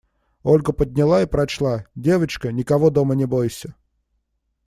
[0.41, 3.75] Ольга подняла и прочла: «Девочка, никого дома не бойся.